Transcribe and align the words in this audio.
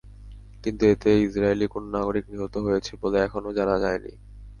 কিন্তু 0.63 0.83
এতে 0.93 1.09
ইসরায়েলি 1.25 1.65
কোনো 1.73 1.87
নাগরিক 1.95 2.25
নিহত 2.31 2.55
হয়েছে 2.65 2.91
বলে 3.01 3.17
এখনো 3.25 3.49
জানা 3.57 3.75
যায়নি। 3.83 4.13